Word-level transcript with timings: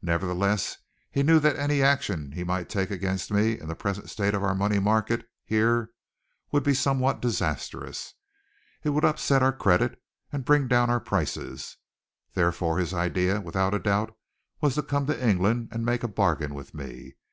Nevertheless, 0.00 0.76
he 1.10 1.24
knew 1.24 1.40
that 1.40 1.56
any 1.56 1.82
action 1.82 2.30
he 2.30 2.44
might 2.44 2.68
take 2.68 2.92
against 2.92 3.32
me 3.32 3.58
in 3.58 3.66
the 3.66 3.74
present 3.74 4.08
state 4.08 4.32
of 4.32 4.44
our 4.44 4.54
money 4.54 4.78
market 4.78 5.28
here 5.44 5.90
would 6.52 6.62
be 6.62 6.72
somewhat 6.72 7.20
disastrous. 7.20 8.14
It 8.84 8.90
would 8.90 9.04
upset 9.04 9.42
our 9.42 9.50
credit 9.52 10.00
and 10.30 10.44
bring 10.44 10.68
down 10.68 10.88
our 10.88 11.00
prices. 11.00 11.78
Therefore, 12.32 12.78
his 12.78 12.94
idea, 12.94 13.40
without 13.40 13.74
a 13.74 13.80
doubt, 13.80 14.16
was 14.60 14.76
to 14.76 14.84
come 14.84 15.06
to 15.06 15.28
England 15.28 15.70
and 15.72 15.84
make 15.84 16.04
a 16.04 16.08
bargain 16.08 16.54
with 16.54 16.74
me. 16.74 17.16